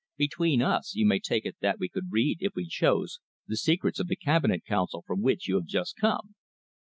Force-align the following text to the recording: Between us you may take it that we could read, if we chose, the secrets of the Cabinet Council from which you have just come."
Between 0.17 0.63
us 0.63 0.95
you 0.95 1.05
may 1.05 1.19
take 1.19 1.45
it 1.45 1.57
that 1.61 1.77
we 1.77 1.87
could 1.87 2.05
read, 2.09 2.37
if 2.39 2.55
we 2.55 2.65
chose, 2.65 3.19
the 3.45 3.55
secrets 3.55 3.99
of 3.99 4.07
the 4.07 4.15
Cabinet 4.15 4.63
Council 4.65 5.03
from 5.05 5.21
which 5.21 5.47
you 5.47 5.53
have 5.57 5.65
just 5.67 5.95
come." 5.95 6.33